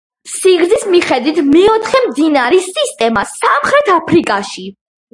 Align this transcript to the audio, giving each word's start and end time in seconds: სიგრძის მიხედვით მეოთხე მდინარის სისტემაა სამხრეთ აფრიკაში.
სიგრძის 0.35 0.85
მიხედვით 0.93 1.41
მეოთხე 1.51 2.03
მდინარის 2.07 2.73
სისტემაა 2.81 3.33
სამხრეთ 3.37 3.97
აფრიკაში. 4.03 4.71